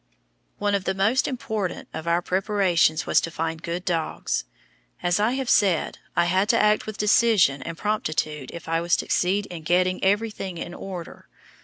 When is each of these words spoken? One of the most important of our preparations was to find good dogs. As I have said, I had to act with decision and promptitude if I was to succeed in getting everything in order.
One 0.57 0.73
of 0.73 0.85
the 0.85 0.95
most 0.95 1.27
important 1.27 1.87
of 1.93 2.07
our 2.07 2.23
preparations 2.23 3.05
was 3.05 3.21
to 3.21 3.29
find 3.29 3.61
good 3.61 3.85
dogs. 3.85 4.45
As 5.03 5.19
I 5.19 5.33
have 5.33 5.47
said, 5.47 5.99
I 6.15 6.25
had 6.25 6.49
to 6.49 6.57
act 6.59 6.87
with 6.87 6.97
decision 6.97 7.61
and 7.61 7.77
promptitude 7.77 8.49
if 8.51 8.67
I 8.67 8.81
was 8.81 8.95
to 8.95 9.05
succeed 9.05 9.45
in 9.51 9.61
getting 9.61 10.03
everything 10.03 10.57
in 10.57 10.73
order. 10.73 11.27